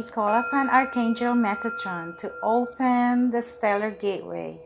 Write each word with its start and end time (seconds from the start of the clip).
we 0.00 0.06
call 0.06 0.34
upon 0.40 0.70
Archangel 0.70 1.34
Metatron 1.34 2.16
to 2.16 2.32
open 2.42 3.30
the 3.30 3.42
stellar 3.42 3.90
gateway, 3.90 4.58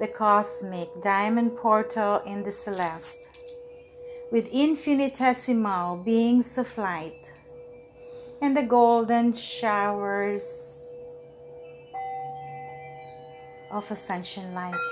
the 0.00 0.08
cosmic 0.08 0.88
diamond 1.02 1.54
portal 1.58 2.22
in 2.24 2.42
the 2.42 2.50
celeste, 2.50 3.28
with 4.32 4.46
infinitesimal 4.50 5.98
beings 5.98 6.56
of 6.56 6.78
light 6.78 7.30
and 8.40 8.56
the 8.56 8.62
golden 8.62 9.34
showers 9.34 10.78
of 13.70 13.90
ascension 13.90 14.54
light. 14.54 14.88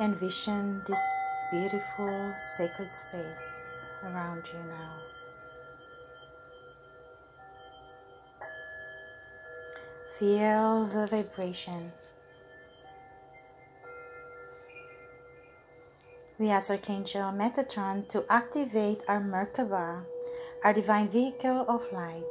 Envision 0.00 0.82
this 0.86 1.06
beautiful 1.50 2.34
sacred 2.58 2.92
space 2.92 3.78
around 4.04 4.42
you 4.52 4.58
now. 4.68 5.21
Feel 10.18 10.86
the 10.86 11.06
vibration. 11.06 11.92
We 16.38 16.50
ask 16.50 16.70
Archangel 16.70 17.32
Metatron 17.32 18.08
to 18.08 18.24
activate 18.28 19.00
our 19.08 19.20
Merkaba, 19.20 20.04
our 20.64 20.72
divine 20.72 21.08
vehicle 21.08 21.64
of 21.68 21.82
light, 21.92 22.24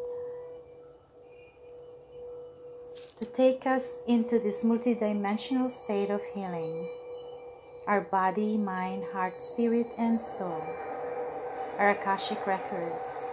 to 3.17 3.25
take 3.25 3.65
us 3.65 3.97
into 4.07 4.37
this 4.37 4.63
multidimensional 4.63 5.69
state 5.69 6.09
of 6.09 6.21
healing 6.33 6.87
our 7.87 8.01
body, 8.01 8.57
mind, 8.57 9.03
heart, 9.11 9.37
spirit, 9.37 9.87
and 9.97 10.21
soul, 10.21 10.63
our 11.79 11.89
Akashic 11.89 12.45
records. 12.45 13.30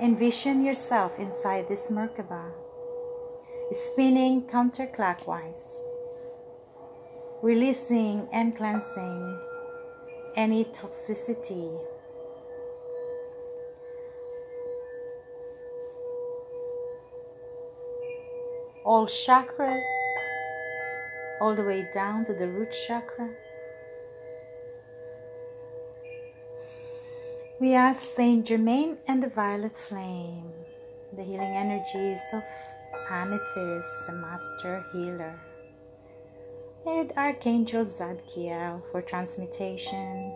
Envision 0.00 0.64
yourself 0.64 1.18
inside 1.18 1.68
this 1.68 1.88
Merkaba, 1.88 2.50
spinning 3.70 4.48
counterclockwise, 4.48 5.90
releasing 7.42 8.26
and 8.32 8.56
cleansing 8.56 9.38
any 10.36 10.64
toxicity. 10.64 11.78
All 18.86 19.06
chakras 19.06 19.84
all 21.42 21.54
the 21.54 21.62
way 21.62 21.86
down 21.92 22.24
to 22.24 22.32
the 22.32 22.48
root 22.48 22.74
chakra. 22.86 23.28
We 27.60 27.74
ask 27.74 28.02
Saint 28.02 28.46
Germain 28.46 28.96
and 29.06 29.22
the 29.22 29.28
violet 29.28 29.76
flame, 29.76 30.50
the 31.14 31.22
healing 31.22 31.54
energies 31.54 32.22
of 32.32 32.42
Amethyst, 33.10 34.06
the 34.06 34.14
master 34.14 34.82
healer, 34.90 35.38
and 36.86 37.12
Archangel 37.18 37.84
Zadkiel 37.84 38.80
for 38.90 39.02
transmutation, 39.02 40.32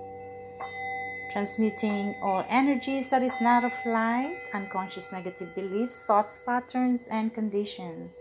transmuting 1.33 2.15
all 2.23 2.45
energies 2.51 3.09
that 3.09 3.23
is 3.23 3.41
not 3.41 3.65
of 3.65 3.73
light, 3.87 4.39
unconscious 4.53 5.11
negative 5.11 5.55
beliefs, 5.55 6.01
thoughts, 6.07 6.43
patterns, 6.45 7.09
and 7.11 7.33
conditions. 7.33 8.13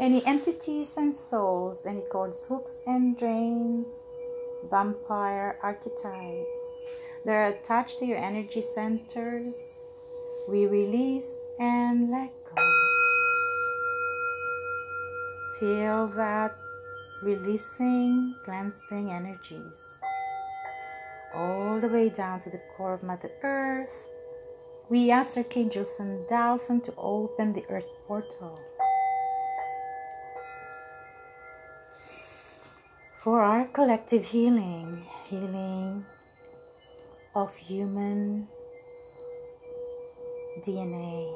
Any 0.00 0.24
entities 0.24 0.96
and 0.96 1.14
souls, 1.14 1.84
any 1.84 2.00
cords, 2.00 2.46
hooks, 2.46 2.80
and 2.86 3.18
drains, 3.18 4.02
vampire 4.70 5.58
archetypes 5.62 6.80
that 7.26 7.32
are 7.32 7.46
attached 7.48 7.98
to 7.98 8.06
your 8.06 8.16
energy 8.16 8.62
centers, 8.62 9.86
we 10.48 10.64
release 10.64 11.46
and 11.58 12.10
let 12.10 12.32
go. 12.56 12.62
Feel 15.60 16.06
that 16.16 16.56
releasing, 17.22 18.34
cleansing 18.46 19.10
energies 19.10 19.94
all 21.34 21.78
the 21.78 21.88
way 21.88 22.08
down 22.08 22.40
to 22.40 22.48
the 22.48 22.60
core 22.74 22.94
of 22.94 23.02
Mother 23.02 23.30
Earth. 23.42 24.08
We 24.88 25.10
ask 25.10 25.36
Archangel 25.36 25.84
Sandalphon 25.84 26.80
to 26.80 26.94
open 26.96 27.52
the 27.52 27.64
Earth 27.68 27.86
portal 28.08 28.58
for 33.22 33.42
our 33.42 33.66
collective 33.66 34.24
healing, 34.24 35.04
healing 35.28 36.06
of 37.34 37.54
human 37.54 38.48
DNA. 40.64 41.30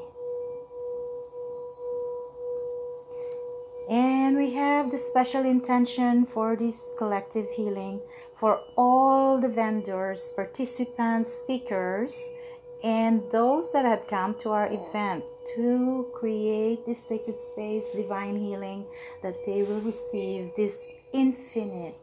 And 3.91 4.39
we 4.39 4.55
have 4.55 4.91
the 4.91 4.97
special 4.97 5.45
intention 5.45 6.25
for 6.25 6.57
this 6.57 6.91
collective 6.97 7.51
healing 7.51 8.01
for 8.41 8.61
all 8.77 9.39
the 9.39 9.49
vendors, 9.49 10.33
participants, 10.35 11.31
speakers, 11.35 12.19
and 12.83 13.23
those 13.31 13.71
that 13.73 13.85
had 13.85 14.09
come 14.09 14.35
to 14.41 14.51
our 14.51 14.73
event 14.73 15.23
to 15.55 16.11
create 16.15 16.87
this 16.87 17.07
sacred 17.07 17.39
space, 17.39 17.85
divine 17.95 18.37
healing, 18.39 18.87
that 19.23 19.37
they 19.45 19.63
will 19.63 19.83
receive 19.83 20.51
this 20.57 20.83
infinite 21.15 21.95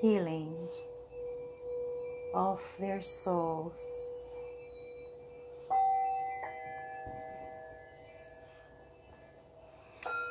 healing 0.00 0.56
of 2.34 2.58
their 2.80 3.02
souls. 3.02 4.32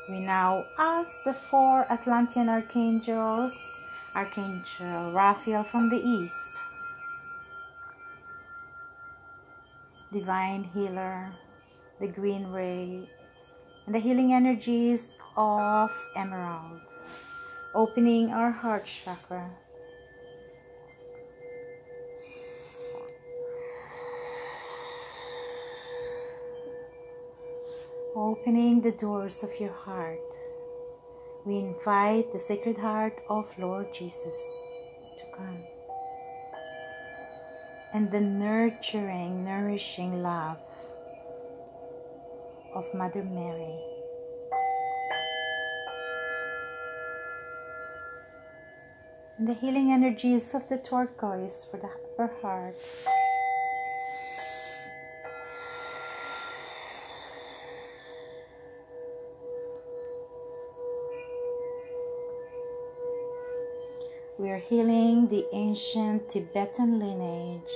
We 0.09 0.19
now 0.19 0.65
ask 0.79 1.23
the 1.23 1.35
four 1.35 1.85
Atlantean 1.91 2.49
archangels, 2.49 3.53
Archangel 4.15 5.13
Raphael 5.13 5.63
from 5.63 5.89
the 5.89 6.01
east, 6.01 6.61
Divine 10.11 10.63
Healer, 10.63 11.31
the 11.99 12.07
Green 12.07 12.47
Ray, 12.47 13.07
and 13.85 13.93
the 13.93 13.99
healing 13.99 14.33
energies 14.33 15.15
of 15.37 15.91
Emerald 16.15 16.81
opening 17.75 18.29
our 18.29 18.51
heart 18.51 18.85
chakra. 18.85 19.49
Opening 28.15 28.81
the 28.81 28.91
doors 28.91 29.43
of 29.43 29.49
your 29.59 29.73
heart, 29.73 30.19
we 31.45 31.57
invite 31.57 32.31
the 32.31 32.39
Sacred 32.39 32.77
Heart 32.77 33.21
of 33.27 33.47
Lord 33.57 33.91
Jesus 33.91 34.37
to 35.17 35.23
come. 35.35 35.63
And 37.95 38.11
the 38.11 38.21
nurturing, 38.21 39.43
nourishing 39.43 40.21
love 40.21 40.59
of 42.75 42.85
Mother 42.93 43.23
Mary 43.23 43.92
and 49.37 49.47
the 49.47 49.53
healing 49.53 49.91
energies 49.91 50.53
of 50.53 50.67
the 50.69 50.77
turquoise 50.77 51.65
for 51.69 51.77
the 51.77 51.87
upper 51.87 52.33
heart. 52.41 52.75
We 64.37 64.49
are 64.49 64.57
healing 64.57 65.27
the 65.27 65.45
ancient 65.53 66.29
Tibetan 66.29 66.99
lineage 66.99 67.73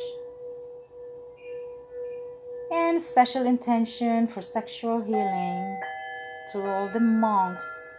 and 2.72 3.02
special 3.02 3.48
intention 3.48 4.28
for 4.28 4.42
sexual 4.42 5.02
healing 5.02 5.80
to 6.52 6.68
all 6.68 6.90
the 6.90 7.00
monks 7.00 7.97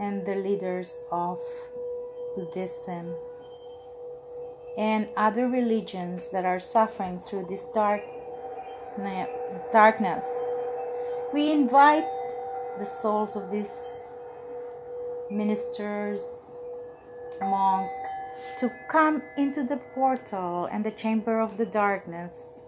and 0.00 0.24
the 0.24 0.34
leaders 0.34 1.04
of 1.12 1.38
Buddhism 2.34 3.14
and 4.78 5.06
other 5.16 5.46
religions 5.46 6.30
that 6.30 6.46
are 6.46 6.58
suffering 6.58 7.18
through 7.18 7.46
this 7.48 7.66
dark 7.74 8.00
darkness. 9.72 10.24
We 11.32 11.52
invite 11.52 12.08
the 12.78 12.84
souls 12.84 13.36
of 13.36 13.50
these 13.50 14.08
ministers, 15.30 16.54
monks, 17.40 17.94
to 18.58 18.70
come 18.90 19.22
into 19.36 19.62
the 19.64 19.76
portal 19.94 20.66
and 20.72 20.84
the 20.84 20.90
chamber 20.92 21.40
of 21.40 21.56
the 21.56 21.66
darkness, 21.66 22.62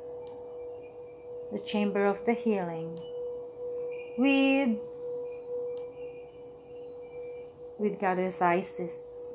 the 1.53 1.59
chamber 1.61 2.07
of 2.07 2.25
the 2.25 2.35
healing, 2.35 2.99
with 4.17 4.79
with 7.83 7.99
goddess 8.01 8.41
Isis, 8.41 9.35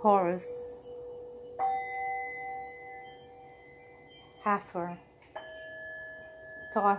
Horus, 0.00 0.90
Hathor, 4.44 4.98
Thoth, 6.74 6.98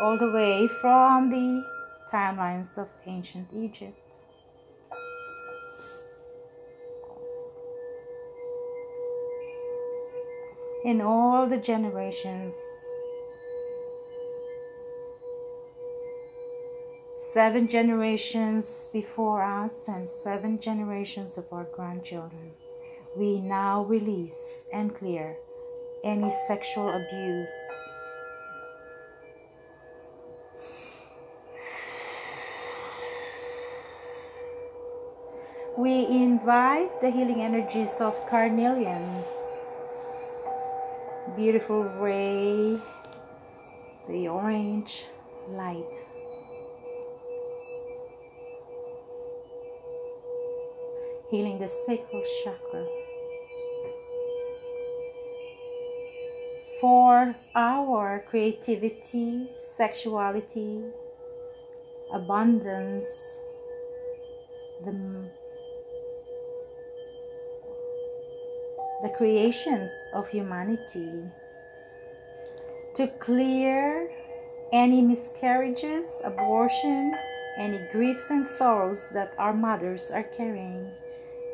all 0.00 0.16
the 0.16 0.30
way 0.30 0.68
from 0.80 1.28
the 1.30 1.64
timelines 2.12 2.78
of 2.78 2.88
ancient 3.04 3.48
Egypt. 3.52 3.98
In 10.84 11.00
all 11.00 11.48
the 11.48 11.56
generations 11.56 12.54
seven 17.16 17.68
generations 17.68 18.90
before 18.92 19.42
us 19.42 19.88
and 19.88 20.08
seven 20.08 20.58
generations 20.60 21.38
of 21.38 21.44
our 21.52 21.64
grandchildren, 21.64 22.50
we 23.16 23.40
now 23.40 23.84
release 23.84 24.66
and 24.72 24.94
clear 24.94 25.36
any 26.02 26.28
sexual 26.48 26.88
abuse. 26.88 27.88
We 35.78 36.06
invite 36.06 37.00
the 37.00 37.10
healing 37.10 37.40
energies 37.40 38.00
of 38.00 38.14
carnelian, 38.28 39.24
beautiful 41.36 41.84
ray, 41.84 42.78
the 44.08 44.28
orange 44.28 45.04
light 45.48 46.02
healing 51.34 51.58
the 51.58 51.68
sacral 51.68 52.22
chakra. 52.44 52.86
For 56.80 57.34
our 57.56 58.24
creativity, 58.30 59.50
sexuality, 59.56 60.84
abundance, 62.12 63.40
the, 64.84 64.94
the 69.02 69.08
creations 69.16 69.90
of 70.14 70.28
humanity, 70.28 71.10
to 72.94 73.08
clear 73.18 74.08
any 74.72 75.02
miscarriages, 75.02 76.22
abortion, 76.24 77.12
any 77.58 77.80
griefs 77.90 78.30
and 78.30 78.46
sorrows 78.46 79.08
that 79.10 79.34
our 79.36 79.52
mothers 79.52 80.12
are 80.12 80.28
carrying. 80.36 80.92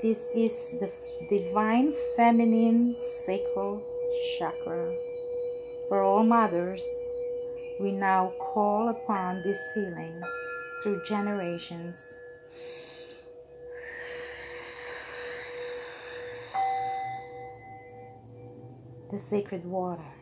This 0.03 0.31
is 0.35 0.67
the 0.81 0.91
divine 1.29 1.93
feminine 2.17 2.97
sacral 2.99 3.83
chakra. 4.39 4.97
For 5.91 6.03
all 6.03 6.25
mothers, 6.25 6.83
we 7.79 7.93
now 7.93 8.33
call 8.41 8.89
upon 8.89 9.43
this 9.43 9.61
healing 9.75 10.23
through 10.83 11.03
generations. 11.05 12.15
The 19.13 19.19
sacred 19.19 19.67
water. 19.67 20.13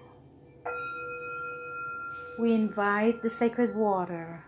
We 2.41 2.53
invite 2.53 3.23
the 3.23 3.31
sacred 3.31 3.77
water 3.77 4.43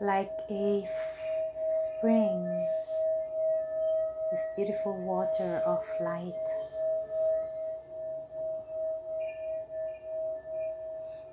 like 0.00 0.30
a 0.50 0.88
spring, 2.04 2.44
this 4.30 4.46
beautiful 4.56 4.94
water 5.06 5.62
of 5.64 5.82
light. 6.02 6.34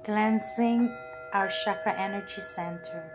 Cleansing 0.06 0.96
our 1.34 1.50
chakra 1.66 1.94
energy 2.00 2.40
centers. 2.40 3.12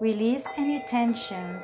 Release 0.00 0.48
any 0.58 0.82
tensions 0.88 1.62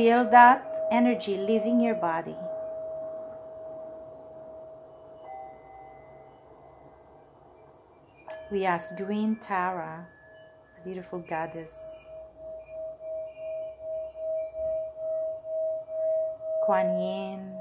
Feel 0.00 0.24
that 0.30 0.88
energy 0.90 1.36
leaving 1.36 1.78
your 1.78 1.94
body. 1.94 2.34
We 8.50 8.64
ask 8.64 8.96
Green 8.96 9.36
Tara, 9.36 10.08
the 10.74 10.80
beautiful 10.88 11.18
goddess, 11.18 11.98
Kuan 16.64 16.98
Yin, 16.98 17.54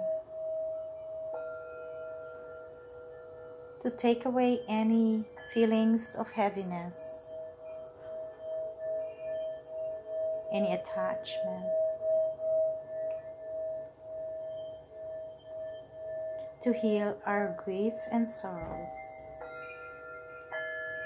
to 3.83 3.91
take 3.97 4.23
away 4.23 4.61
any 4.69 5.25
feelings 5.53 6.15
of 6.17 6.31
heaviness, 6.31 7.27
any 10.53 10.71
attachments. 10.71 12.08
To 16.61 16.73
heal 16.73 17.15
our 17.25 17.55
grief 17.63 17.93
and 18.11 18.27
sorrows 18.27 19.21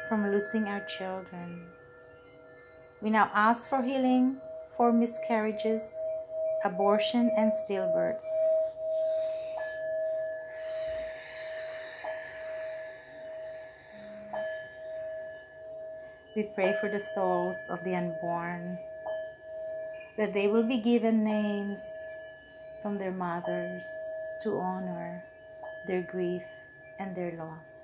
from 0.10 0.32
losing 0.32 0.66
our 0.66 0.84
children. 0.86 1.68
We 3.02 3.12
now 3.12 3.30
ask 3.34 3.70
for 3.70 3.84
healing 3.84 4.38
for 4.76 4.92
miscarriages, 4.92 5.94
abortion, 6.66 7.30
and 7.38 7.52
stillbirths. 7.52 8.26
We 16.36 16.44
pray 16.56 16.76
for 16.82 16.90
the 16.90 17.00
souls 17.00 17.58
of 17.70 17.84
the 17.84 17.94
unborn, 17.94 18.80
that 20.18 20.34
they 20.34 20.48
will 20.48 20.64
be 20.64 20.80
given 20.80 21.24
names 21.24 21.80
from 22.82 22.98
their 22.98 23.12
mothers 23.12 23.86
to 24.42 24.58
honor 24.58 25.24
their 25.88 26.02
grief 26.02 26.44
and 27.00 27.16
their 27.16 27.32
loss. 27.32 27.84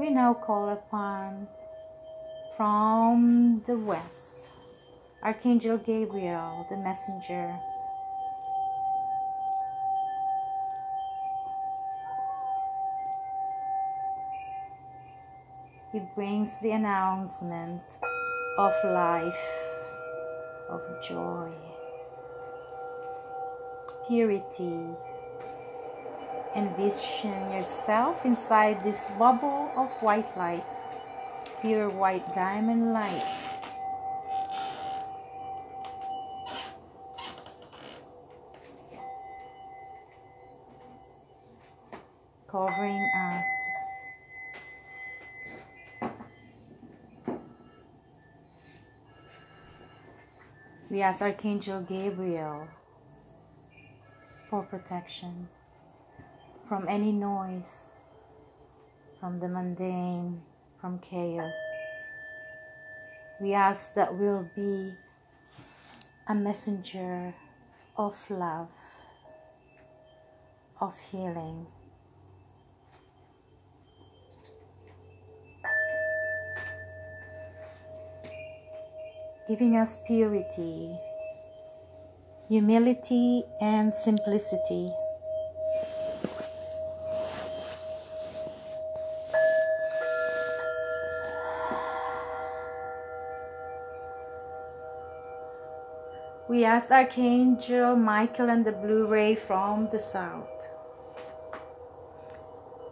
we 0.00 0.08
now 0.08 0.32
call 0.32 0.70
upon 0.70 1.46
from 2.56 3.62
the 3.66 3.76
west 3.76 4.39
Archangel 5.22 5.76
Gabriel, 5.76 6.64
the 6.70 6.78
messenger. 6.78 7.54
He 15.92 15.98
brings 16.14 16.58
the 16.60 16.70
announcement 16.70 17.82
of 18.56 18.72
life, 18.82 19.34
of 20.70 20.80
joy, 21.06 21.52
purity. 24.08 24.86
Envision 26.56 27.52
yourself 27.52 28.24
inside 28.24 28.82
this 28.82 29.04
bubble 29.18 29.70
of 29.76 29.90
white 30.00 30.34
light, 30.38 30.64
pure 31.60 31.90
white 31.90 32.34
diamond 32.34 32.94
light 32.94 33.49
We 51.00 51.04
ask 51.04 51.22
Archangel 51.22 51.80
Gabriel 51.80 52.68
for 54.50 54.62
protection, 54.64 55.48
from 56.68 56.86
any 56.90 57.10
noise, 57.10 57.94
from 59.18 59.40
the 59.40 59.48
mundane, 59.48 60.42
from 60.78 60.98
chaos. 60.98 61.56
We 63.40 63.54
ask 63.54 63.94
that 63.94 64.14
we'll 64.14 64.46
be 64.54 64.92
a 66.28 66.34
messenger 66.34 67.32
of 67.96 68.14
love, 68.28 68.68
of 70.82 70.94
healing. 71.10 71.66
Giving 79.50 79.76
us 79.76 79.98
purity, 80.06 80.96
humility, 82.48 83.42
and 83.60 83.92
simplicity. 83.92 84.92
We 96.48 96.64
ask 96.64 96.92
Archangel 96.92 97.96
Michael 97.96 98.50
and 98.50 98.64
the 98.64 98.70
blue 98.70 99.08
ray 99.08 99.34
from 99.34 99.88
the 99.90 99.98
south. 99.98 100.68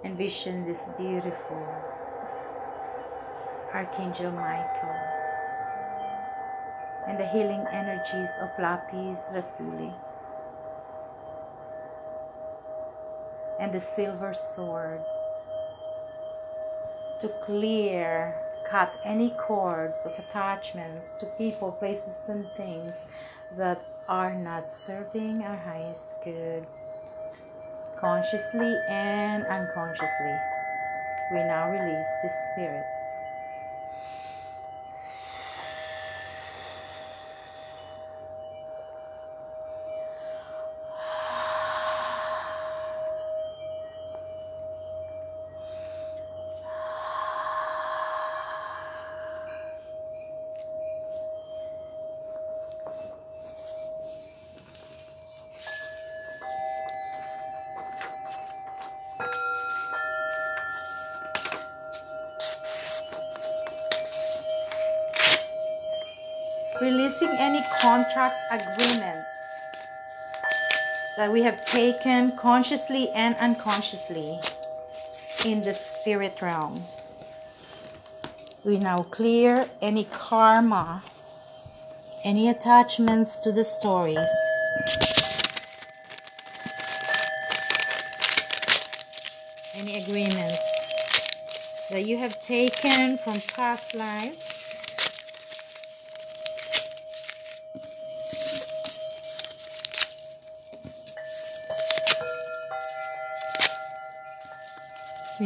Envision 0.05 0.67
this 0.67 0.81
beautiful 0.99 1.65
Archangel 3.73 4.33
Michael 4.33 5.08
and 7.09 7.19
the 7.19 7.27
healing 7.27 7.65
energies 7.73 8.31
of 8.41 8.50
Lapis 8.59 9.19
Lazuli 9.33 9.93
and 13.59 13.73
the 13.73 13.81
silver 13.81 14.35
sword 14.35 15.00
to 17.21 17.29
clear 17.45 18.35
cut 18.71 18.95
any 19.05 19.31
cords 19.31 20.07
of 20.07 20.19
attachments 20.19 21.15
to 21.15 21.27
people, 21.38 21.73
places, 21.73 22.29
and 22.29 22.47
things 22.57 22.95
that 23.57 23.81
are 24.09 24.35
not 24.35 24.69
serving 24.69 25.43
our 25.43 25.57
highest 25.57 26.23
good. 26.23 26.67
Consciously 27.99 28.77
and 28.88 29.45
unconsciously, 29.47 30.37
we 31.33 31.38
now 31.38 31.71
release 31.71 32.12
the 32.23 32.31
spirits. 32.53 33.17
That 71.28 71.35
we 71.35 71.42
have 71.42 71.62
taken 71.66 72.35
consciously 72.38 73.11
and 73.11 73.37
unconsciously 73.37 74.38
in 75.44 75.61
the 75.61 75.75
spirit 75.75 76.40
realm. 76.40 76.83
We 78.64 78.79
now 78.79 78.96
clear 78.96 79.68
any 79.83 80.05
karma, 80.05 81.03
any 82.24 82.48
attachments 82.48 83.37
to 83.44 83.53
the 83.53 83.62
stories. 83.62 84.16
Any 89.74 90.03
agreements 90.03 90.64
that 91.90 92.07
you 92.07 92.16
have 92.16 92.40
taken 92.40 93.18
from 93.18 93.38
past 93.55 93.94
lives 93.94 94.58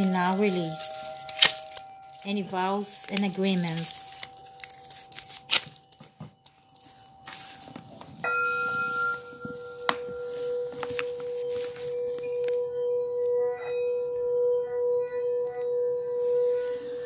we 0.03 0.09
now 0.09 0.35
release. 0.35 1.05
Any 2.25 2.41
vows 2.41 3.05
and 3.09 3.23
agreements? 3.23 4.27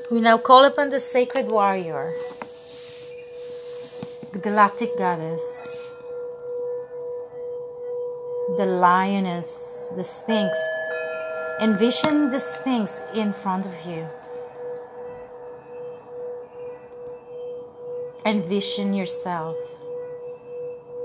We 0.09 0.21
now 0.21 0.37
call 0.37 0.65
upon 0.65 0.89
the 0.89 0.99
sacred 0.99 1.47
warrior, 1.49 2.13
the 4.31 4.39
galactic 4.39 4.97
goddess, 4.97 5.77
the 8.57 8.65
lioness, 8.65 9.91
the 9.95 10.03
sphinx, 10.03 10.57
Envision 11.59 12.29
the 12.29 12.39
Sphinx 12.39 13.01
in 13.15 13.33
front 13.33 13.65
of 13.65 13.73
you. 13.83 14.07
Envision 18.23 18.93
yourself 18.93 19.55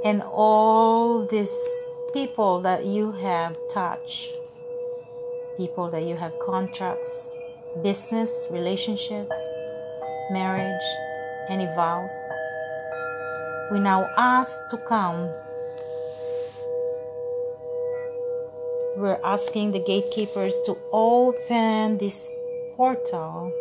and 0.04 0.20
all 0.20 1.24
these 1.24 1.86
people 2.12 2.60
that 2.60 2.84
you 2.84 3.12
have 3.12 3.56
touched, 3.70 4.28
people 5.56 5.88
that 5.88 6.02
you 6.02 6.16
have 6.16 6.34
contracts, 6.44 7.32
business, 7.82 8.46
relationships, 8.50 9.58
marriage, 10.32 10.84
any 11.48 11.64
vows. 11.74 12.30
We 13.70 13.80
now 13.80 14.06
ask 14.18 14.68
to 14.68 14.76
come 14.76 15.30
we're 19.02 19.20
asking 19.24 19.72
the 19.72 19.80
gatekeepers 19.80 20.60
to 20.60 20.78
open 20.92 21.98
this 21.98 22.30
portal 22.76 23.52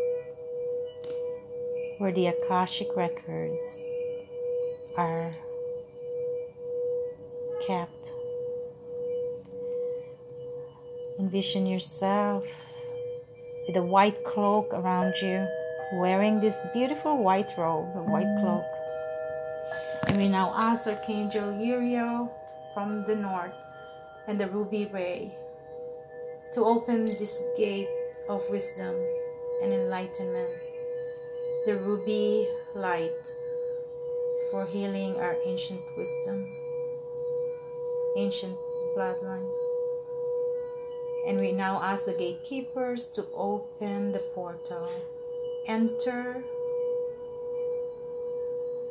where 1.97 2.11
the 2.11 2.27
Akashic 2.27 2.95
records 2.95 3.97
are 4.97 5.33
kept. 7.65 8.13
Envision 11.17 11.65
yourself 11.65 12.45
with 13.65 13.77
a 13.77 13.83
white 13.83 14.23
cloak 14.23 14.71
around 14.73 15.15
you, 15.23 15.47
wearing 15.93 16.39
this 16.39 16.63
beautiful 16.71 17.17
white 17.17 17.51
robe, 17.57 17.89
a 17.95 18.03
white 18.03 18.27
mm-hmm. 18.27 18.45
cloak. 18.45 20.07
And 20.07 20.17
we 20.17 20.29
now 20.29 20.53
ask 20.55 20.85
Archangel 20.85 21.59
Uriel 21.59 22.31
from 22.75 23.03
the 23.05 23.15
north 23.15 23.55
and 24.27 24.39
the 24.39 24.47
ruby 24.47 24.89
ray 24.93 25.33
to 26.53 26.65
open 26.65 27.05
this 27.05 27.41
gate 27.55 27.87
of 28.27 28.43
wisdom 28.49 28.95
and 29.63 29.71
enlightenment, 29.71 30.51
the 31.65 31.77
ruby 31.77 32.47
light 32.75 33.33
for 34.51 34.65
healing 34.65 35.15
our 35.15 35.37
ancient 35.45 35.81
wisdom, 35.95 36.45
ancient 38.17 38.57
bloodline. 38.95 39.49
And 41.27 41.39
we 41.39 41.51
now 41.51 41.81
ask 41.81 42.05
the 42.05 42.13
gatekeepers 42.13 43.07
to 43.07 43.25
open 43.33 44.11
the 44.11 44.19
portal. 44.33 44.89
Enter 45.67 46.43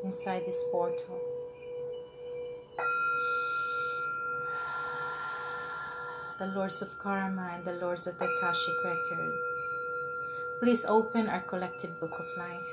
inside 0.05 0.47
this 0.47 0.65
portal. 0.71 1.30
The 6.41 6.47
Lords 6.47 6.81
of 6.81 6.99
Karma, 6.99 7.51
and 7.53 7.63
the 7.67 7.75
Lords 7.85 8.07
of 8.07 8.17
the 8.19 8.25
Akashic 8.25 8.75
Records. 8.83 9.47
Please 10.59 10.87
open 10.87 11.29
our 11.29 11.43
collective 11.43 12.01
book 12.01 12.19
of 12.19 12.25
life. 12.39 12.73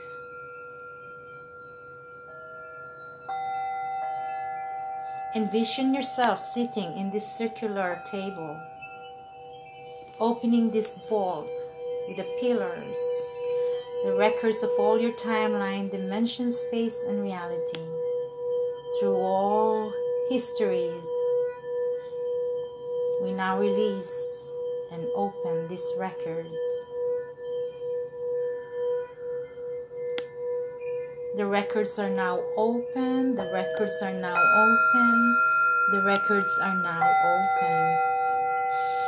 Envision 5.36 5.94
yourself 5.94 6.40
sitting 6.40 6.98
in 6.98 7.12
this 7.12 7.38
circular 7.38 8.00
table, 8.10 8.58
opening 10.22 10.72
this 10.72 10.96
vault 11.10 11.52
with 12.08 12.16
the 12.16 12.28
pillars, 12.40 12.98
the 14.06 14.16
records 14.18 14.64
of 14.64 14.70
all 14.80 14.98
your 14.98 15.12
timeline, 15.18 15.92
dimension, 15.92 16.50
space, 16.54 17.04
and 17.04 17.22
reality, 17.22 17.84
through 18.98 19.18
all 19.18 19.92
histories, 20.30 21.06
we 23.28 23.34
now 23.34 23.60
release 23.60 24.52
and 24.94 25.06
open 25.14 25.68
these 25.68 25.92
records. 25.98 26.48
The 31.36 31.46
records 31.46 32.00
are 32.00 32.10
now 32.10 32.42
open. 32.56 33.36
The 33.36 33.52
records 33.54 34.02
are 34.02 34.14
now 34.14 34.38
open. 34.38 35.38
The 35.92 36.04
records 36.04 36.58
are 36.64 36.78
now 36.82 37.04
open. 37.36 39.07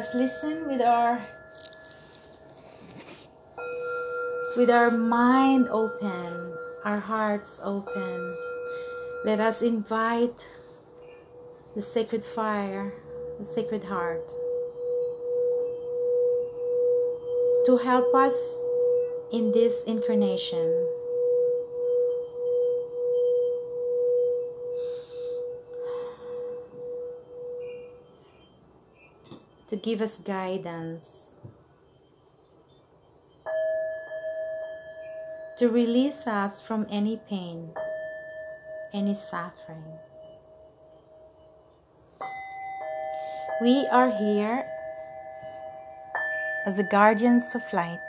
Us 0.00 0.14
listen 0.14 0.66
with 0.66 0.80
our 0.80 1.20
with 4.56 4.70
our 4.70 4.90
mind 4.90 5.68
open, 5.68 6.54
our 6.86 6.98
hearts 6.98 7.60
open. 7.62 8.34
Let 9.26 9.40
us 9.40 9.60
invite 9.60 10.48
the 11.76 11.82
sacred 11.82 12.24
fire, 12.24 12.94
the 13.38 13.44
sacred 13.44 13.84
heart 13.84 14.24
to 17.66 17.76
help 17.76 18.14
us 18.14 18.38
in 19.32 19.52
this 19.52 19.84
incarnation. 19.84 20.99
To 29.70 29.76
give 29.76 30.02
us 30.02 30.18
guidance, 30.18 31.30
to 35.56 35.68
release 35.68 36.26
us 36.26 36.60
from 36.60 36.84
any 36.90 37.20
pain, 37.28 37.70
any 38.92 39.14
suffering. 39.14 39.84
We 43.62 43.86
are 43.92 44.10
here 44.10 44.64
as 46.66 46.78
the 46.78 46.88
guardians 46.90 47.54
of 47.54 47.62
light 47.72 48.08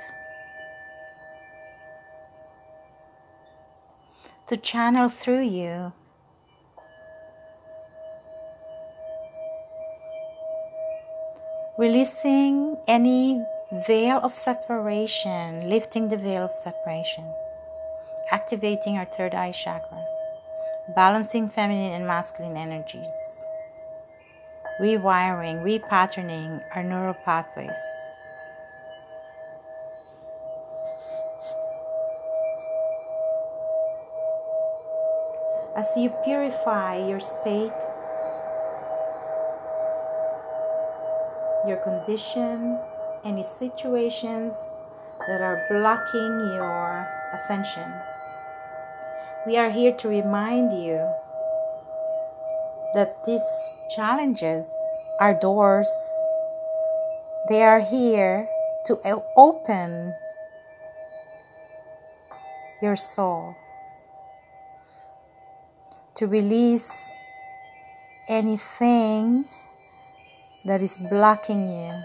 to 4.47 4.57
channel 4.57 5.09
through 5.09 5.43
you 5.43 5.93
releasing 11.81 12.77
any 12.87 13.43
veil 13.87 14.17
of 14.17 14.31
separation, 14.35 15.67
lifting 15.67 16.09
the 16.09 16.15
veil 16.15 16.43
of 16.43 16.53
separation, 16.53 17.25
activating 18.29 18.99
our 18.99 19.05
third 19.17 19.33
eye 19.33 19.51
chakra, 19.51 19.97
balancing 20.95 21.49
feminine 21.49 21.93
and 21.93 22.05
masculine 22.05 22.55
energies, 22.55 23.43
rewiring, 24.79 25.57
repatterning 25.65 26.61
our 26.75 26.83
neural 26.83 27.15
pathways. 27.25 27.81
As 35.75 35.97
you 35.97 36.11
purify 36.23 37.03
your 37.09 37.19
state 37.19 37.73
your 41.67 41.77
condition, 41.77 42.79
any 43.23 43.43
situations 43.43 44.77
that 45.27 45.41
are 45.41 45.65
blocking 45.69 46.53
your 46.55 47.07
ascension. 47.33 47.91
We 49.45 49.57
are 49.57 49.69
here 49.69 49.93
to 49.93 50.07
remind 50.07 50.71
you 50.71 50.97
that 52.93 53.15
these 53.25 53.41
challenges 53.95 54.69
are 55.19 55.33
doors. 55.33 55.89
They 57.49 57.63
are 57.63 57.79
here 57.79 58.47
to 58.85 58.99
open 59.37 60.13
your 62.81 62.95
soul, 62.95 63.55
to 66.15 66.25
release 66.25 67.07
anything 68.27 69.45
that 70.65 70.81
is 70.81 70.97
blocking 70.97 71.67
you 71.67 72.03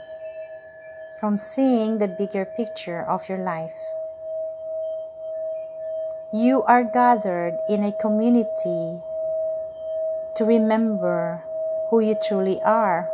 from 1.20 1.38
seeing 1.38 1.98
the 1.98 2.08
bigger 2.08 2.44
picture 2.56 3.02
of 3.02 3.28
your 3.28 3.38
life. 3.38 3.76
You 6.32 6.62
are 6.62 6.84
gathered 6.84 7.56
in 7.68 7.84
a 7.84 7.92
community 8.00 9.00
to 10.36 10.44
remember 10.44 11.42
who 11.90 12.00
you 12.00 12.14
truly 12.28 12.60
are. 12.64 13.08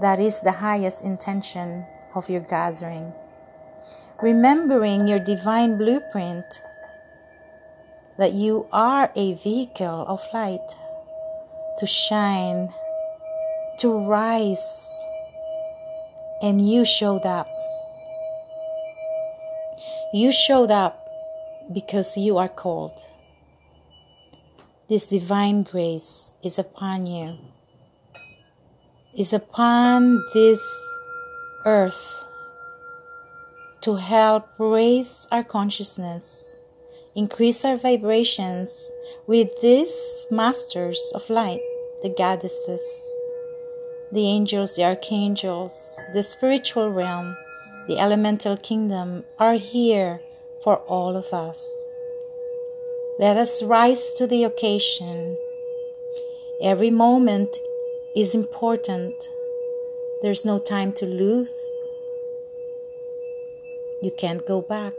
That 0.00 0.18
is 0.18 0.40
the 0.42 0.52
highest 0.52 1.04
intention 1.04 1.86
of 2.14 2.28
your 2.28 2.40
gathering. 2.40 3.12
Remembering 4.22 5.08
your 5.08 5.18
divine 5.18 5.76
blueprint 5.78 6.44
that 8.18 8.32
you 8.32 8.66
are 8.72 9.10
a 9.14 9.34
vehicle 9.34 10.04
of 10.06 10.20
light 10.34 10.76
to 11.78 11.86
shine 11.86 12.74
to 13.78 13.96
rise. 13.96 14.88
And 16.42 16.60
you 16.60 16.84
showed 16.84 17.24
up. 17.24 17.48
You 20.12 20.32
showed 20.32 20.70
up 20.70 21.08
because 21.72 22.16
you 22.16 22.38
are 22.38 22.48
called. 22.48 22.98
This 24.88 25.06
divine 25.06 25.64
grace 25.64 26.32
is 26.42 26.58
upon 26.58 27.06
you, 27.06 27.36
is 29.18 29.34
upon 29.34 30.24
this 30.32 30.62
earth 31.66 32.24
to 33.82 33.96
help 33.96 34.48
raise 34.58 35.28
our 35.30 35.44
consciousness, 35.44 36.54
increase 37.14 37.66
our 37.66 37.76
vibrations 37.76 38.90
with 39.26 39.50
these 39.60 40.26
masters 40.30 41.12
of 41.14 41.28
light, 41.28 41.60
the 42.02 42.14
goddesses 42.16 43.27
the 44.10 44.26
angels, 44.26 44.76
the 44.76 44.84
archangels, 44.84 46.00
the 46.14 46.22
spiritual 46.22 46.90
realm, 46.90 47.36
the 47.88 47.98
elemental 47.98 48.56
kingdom 48.56 49.24
are 49.38 49.54
here 49.54 50.20
for 50.62 50.76
all 50.76 51.16
of 51.16 51.26
us. 51.32 51.96
Let 53.18 53.36
us 53.36 53.62
rise 53.62 54.12
to 54.12 54.26
the 54.26 54.44
occasion. 54.44 55.36
Every 56.62 56.90
moment 56.90 57.58
is 58.16 58.34
important. 58.34 59.14
There's 60.22 60.44
no 60.44 60.58
time 60.58 60.92
to 60.94 61.06
lose. 61.06 61.56
You 64.02 64.12
can't 64.16 64.46
go 64.46 64.62
back. 64.62 64.92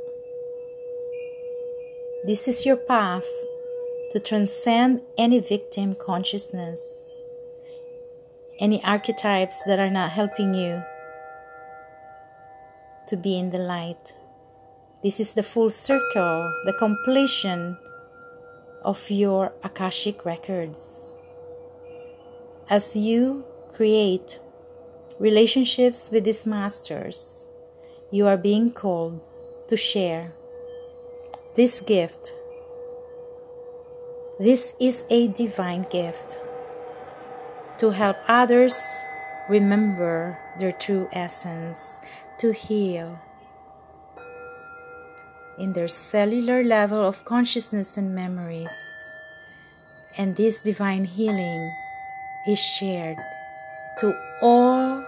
This 2.26 2.48
is 2.48 2.66
your 2.66 2.76
path 2.78 3.30
to 4.12 4.20
transcend 4.20 5.02
any 5.18 5.40
victim 5.40 5.96
consciousness 5.96 7.04
any 8.60 8.84
archetypes 8.84 9.64
that 9.64 9.80
are 9.80 9.90
not 9.90 10.12
helping 10.12 10.54
you 10.54 10.84
to 13.08 13.16
be 13.16 13.40
in 13.40 13.52
the 13.52 13.58
light. 13.58 14.14
This 15.02 15.20
is 15.20 15.34
the 15.34 15.44
full 15.44 15.70
circle, 15.70 16.54
the 16.66 16.74
completion 16.74 17.78
of 18.84 19.10
your 19.10 19.54
Akashic 19.64 20.26
records. 20.26 21.12
As 22.70 22.96
you 22.96 23.46
create 23.72 24.40
relationships 25.20 26.12
with 26.12 26.26
these 26.26 26.46
masters, 26.46 27.46
you 28.12 28.28
are 28.28 28.38
being 28.38 28.72
called 28.72 29.24
to 29.70 29.78
share 29.78 30.34
this 31.56 31.80
gift. 31.80 32.34
This 34.38 34.74
is 34.80 35.06
a 35.10 35.28
divine 35.30 35.86
gift 35.90 36.40
to 37.80 37.92
help 37.92 38.18
others 38.28 38.76
remember 39.50 40.38
their 40.60 40.72
true 40.72 41.10
essence, 41.12 42.00
to 42.38 42.52
heal 42.52 43.20
in 45.58 45.74
their 45.74 45.88
cellular 45.88 46.64
level 46.64 47.04
of 47.04 47.26
consciousness 47.26 47.98
and 47.98 48.14
memories. 48.16 48.72
And 50.18 50.36
this 50.36 50.62
divine 50.62 51.06
healing 51.06 51.72
is 52.48 52.60
shared 52.60 53.18
to 54.00 54.16
all 54.42 55.06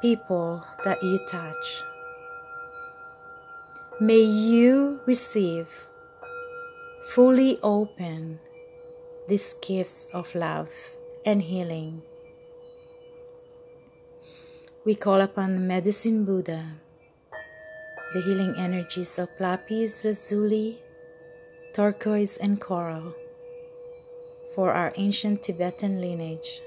people 0.00 0.64
that 0.84 1.02
you 1.02 1.18
touch. 1.28 1.82
May 4.00 4.22
you 4.22 5.00
receive 5.06 5.86
fully 7.10 7.58
open 7.62 8.38
these 9.30 9.54
gifts 9.62 10.08
of 10.12 10.34
love 10.34 10.68
and 11.24 11.40
healing. 11.40 12.02
We 14.84 14.96
call 14.96 15.20
upon 15.20 15.54
the 15.54 15.60
medicine 15.60 16.24
Buddha, 16.24 16.64
the 18.12 18.22
healing 18.22 18.56
energies 18.58 19.20
of 19.20 19.28
lapis 19.38 20.04
lazuli, 20.04 20.82
turquoise, 21.72 22.38
and 22.38 22.60
coral 22.60 23.14
for 24.56 24.72
our 24.72 24.92
ancient 24.96 25.44
Tibetan 25.44 26.00
lineage, 26.00 26.60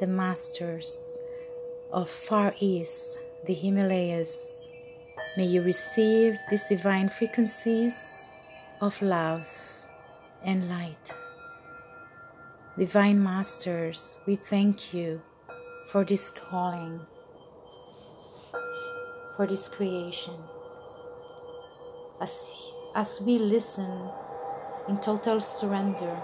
the 0.00 0.06
masters 0.06 1.18
of 1.92 2.08
Far 2.08 2.54
East, 2.58 3.18
the 3.46 3.52
Himalayas. 3.52 4.66
May 5.36 5.44
you 5.44 5.60
receive 5.60 6.38
these 6.48 6.66
divine 6.70 7.10
frequencies 7.10 8.22
of 8.80 8.96
love 9.02 9.46
and 10.42 10.70
light. 10.70 11.12
Divine 12.78 13.22
Masters, 13.22 14.18
we 14.26 14.36
thank 14.36 14.92
you 14.92 15.22
for 15.86 16.04
this 16.04 16.30
calling, 16.30 17.00
for 19.36 19.46
this 19.46 19.68
creation. 19.68 20.34
As, 22.20 22.74
as 22.94 23.20
we 23.20 23.38
listen 23.38 24.10
in 24.88 24.98
total 25.00 25.40
surrender 25.40 26.16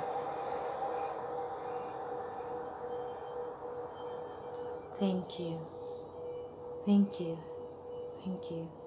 Thank 5.03 5.41
you. 5.41 5.59
Thank 6.87 7.19
you. 7.19 7.37
Thank 8.25 8.51
you. 8.53 8.82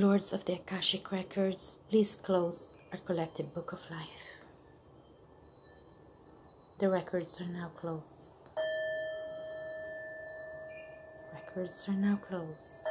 Lords 0.00 0.32
of 0.32 0.46
the 0.46 0.54
Akashic 0.54 1.12
Records, 1.12 1.76
please 1.90 2.16
close 2.16 2.70
our 2.90 2.98
collective 3.00 3.52
book 3.52 3.74
of 3.74 3.80
life. 3.90 4.24
The 6.78 6.88
records 6.88 7.38
are 7.42 7.52
now 7.52 7.70
closed. 7.76 8.48
Records 11.34 11.86
are 11.86 12.00
now 12.00 12.18
closed. 12.26 12.88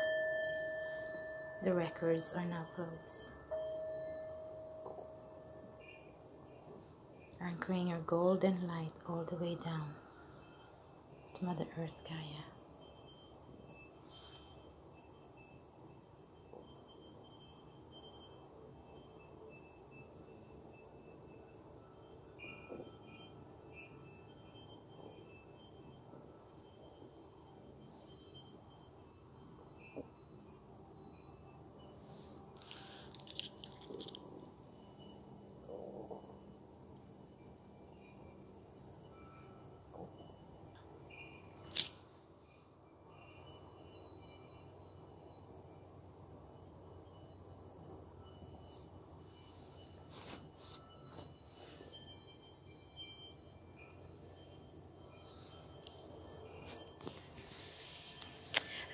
The 1.63 1.73
records 1.73 2.35
are 2.35 2.45
now 2.45 2.67
closed. 2.75 3.31
Anchoring 7.41 7.87
your 7.87 8.05
golden 8.05 8.67
light 8.67 8.93
all 9.07 9.25
the 9.27 9.43
way 9.43 9.57
down 9.65 9.89
to 11.33 11.43
Mother 11.43 11.65
Earth 11.79 12.03
Gaia. 12.07 12.58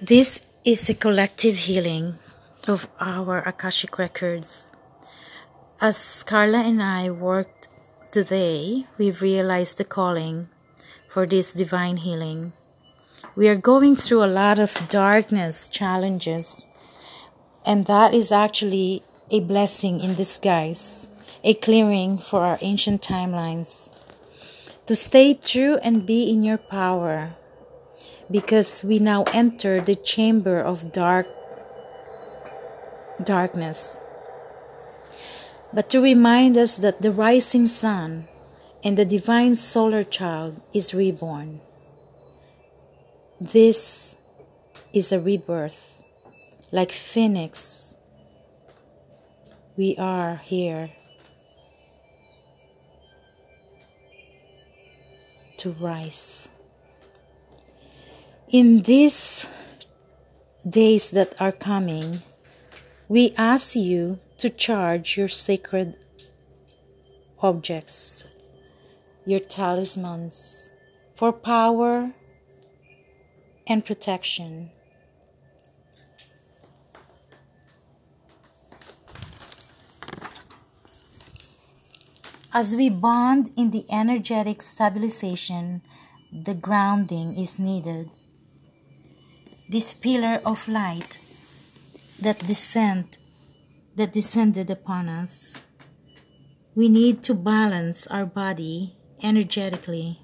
This 0.01 0.41
is 0.65 0.89
a 0.89 0.93
collective 0.93 1.55
healing 1.55 2.19
of 2.67 2.89
our 2.99 3.37
Akashic 3.39 3.97
records. 3.97 4.69
As 5.79 6.21
Carla 6.23 6.57
and 6.57 6.83
I 6.83 7.09
worked 7.09 7.69
today, 8.11 8.83
we've 8.97 9.21
realized 9.21 9.77
the 9.77 9.85
calling 9.85 10.49
for 11.07 11.25
this 11.25 11.53
divine 11.53 11.95
healing. 11.95 12.51
We 13.37 13.47
are 13.47 13.55
going 13.55 13.95
through 13.95 14.25
a 14.25 14.27
lot 14.27 14.59
of 14.59 14.75
darkness 14.89 15.69
challenges, 15.69 16.65
and 17.65 17.85
that 17.85 18.13
is 18.13 18.33
actually 18.33 19.01
a 19.31 19.39
blessing 19.39 20.01
in 20.01 20.15
disguise, 20.15 21.07
a 21.41 21.53
clearing 21.53 22.17
for 22.17 22.41
our 22.41 22.59
ancient 22.59 23.01
timelines. 23.01 23.89
To 24.87 24.95
stay 24.95 25.35
true 25.35 25.77
and 25.81 26.05
be 26.05 26.29
in 26.29 26.43
your 26.43 26.57
power 26.57 27.37
because 28.29 28.83
we 28.83 28.99
now 28.99 29.23
enter 29.33 29.81
the 29.81 29.95
chamber 29.95 30.59
of 30.59 30.91
dark 30.91 31.27
darkness. 33.23 33.97
But 35.73 35.89
to 35.91 36.01
remind 36.01 36.57
us 36.57 36.77
that 36.77 37.01
the 37.01 37.11
rising 37.11 37.67
sun 37.67 38.27
and 38.83 38.97
the 38.97 39.05
divine 39.05 39.55
solar 39.55 40.03
child 40.03 40.61
is 40.73 40.93
reborn. 40.93 41.61
This 43.39 44.15
is 44.93 45.11
a 45.11 45.19
rebirth. 45.19 46.03
Like 46.71 46.91
phoenix 46.91 47.95
we 49.77 49.95
are 49.97 50.37
here 50.37 50.89
to 55.57 55.71
rise 55.71 56.47
in 58.55 58.83
these 58.83 59.45
days 60.69 61.11
that 61.11 61.35
are 61.41 61.51
coming, 61.51 62.21
we 63.09 63.33
ask 63.37 63.75
you 63.75 64.17
to 64.37 64.49
charge 64.49 65.17
your 65.17 65.27
sacred 65.27 65.93
objects, 67.41 68.23
your 69.25 69.41
talismans, 69.41 70.71
for 71.17 71.33
power 71.33 72.13
and 73.67 73.83
protection. 73.83 74.71
As 82.53 82.73
we 82.73 82.89
bond 82.89 83.51
in 83.57 83.71
the 83.71 83.83
energetic 83.91 84.61
stabilization, 84.61 85.81
the 86.31 86.55
grounding 86.55 87.37
is 87.37 87.59
needed 87.59 88.09
this 89.69 89.93
pillar 89.93 90.41
of 90.45 90.67
light 90.67 91.19
that 92.21 92.39
descend 92.47 93.17
that 93.95 94.13
descended 94.13 94.69
upon 94.69 95.07
us. 95.07 95.55
We 96.75 96.89
need 96.89 97.23
to 97.23 97.33
balance 97.33 98.07
our 98.07 98.25
body 98.25 98.97
energetically. 99.23 100.19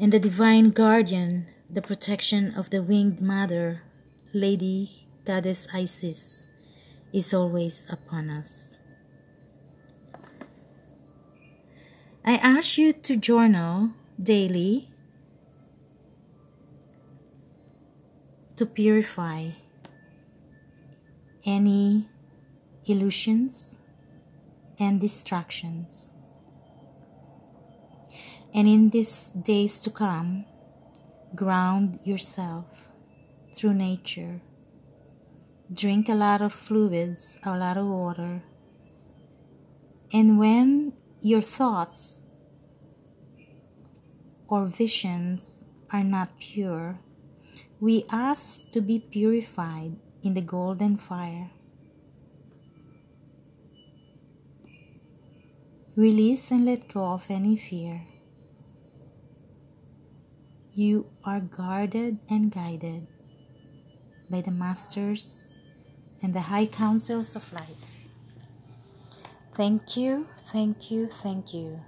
And 0.00 0.12
the 0.12 0.18
divine 0.18 0.70
guardian 0.70 1.46
the 1.72 1.80
protection 1.80 2.52
of 2.54 2.68
the 2.68 2.82
winged 2.82 3.22
mother 3.22 3.80
lady 4.34 5.08
goddess 5.24 5.66
isis 5.72 6.46
is 7.14 7.32
always 7.32 7.86
upon 7.88 8.28
us. 8.28 8.74
I 12.26 12.36
ask 12.36 12.76
you 12.76 12.92
to 12.92 13.16
journal 13.16 13.94
daily 14.22 14.91
to 18.56 18.66
purify 18.66 19.48
any 21.44 22.08
illusions 22.86 23.76
and 24.78 25.00
distractions. 25.00 26.10
And 28.54 28.68
in 28.68 28.90
these 28.90 29.30
days 29.30 29.80
to 29.80 29.90
come, 29.90 30.44
ground 31.34 32.00
yourself 32.04 32.92
through 33.54 33.74
nature. 33.74 34.40
Drink 35.72 36.08
a 36.08 36.14
lot 36.14 36.42
of 36.42 36.52
fluids, 36.52 37.38
a 37.44 37.56
lot 37.56 37.78
of 37.78 37.86
water. 37.86 38.42
And 40.12 40.38
when 40.38 40.92
your 41.22 41.40
thoughts 41.40 42.24
or 44.48 44.66
visions 44.66 45.64
are 45.90 46.04
not 46.04 46.38
pure, 46.38 47.00
we 47.82 48.04
ask 48.12 48.70
to 48.70 48.80
be 48.80 49.00
purified 49.00 49.96
in 50.22 50.34
the 50.34 50.40
golden 50.40 50.96
fire. 50.96 51.50
Release 55.96 56.52
and 56.52 56.64
let 56.64 56.86
go 56.86 57.06
of 57.06 57.26
any 57.28 57.56
fear. 57.56 58.02
You 60.74 61.06
are 61.24 61.40
guarded 61.40 62.20
and 62.30 62.52
guided 62.52 63.08
by 64.30 64.42
the 64.42 64.52
masters 64.52 65.56
and 66.22 66.32
the 66.32 66.42
high 66.42 66.66
councils 66.66 67.34
of 67.34 67.52
light. 67.52 67.82
Thank 69.54 69.96
you, 69.96 70.28
thank 70.52 70.88
you, 70.92 71.08
thank 71.08 71.52
you. 71.52 71.82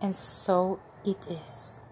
And 0.00 0.14
so 0.14 0.78
it 1.04 1.26
is. 1.26 1.82